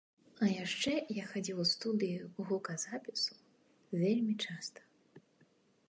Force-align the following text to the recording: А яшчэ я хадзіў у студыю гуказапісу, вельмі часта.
А 0.45 0.47
яшчэ 0.51 0.93
я 1.17 1.25
хадзіў 1.33 1.61
у 1.63 1.65
студыю 1.73 2.23
гуказапісу, 2.47 3.39
вельмі 4.01 4.33
часта. 4.49 4.81